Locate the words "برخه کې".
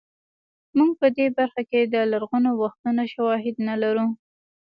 1.37-1.79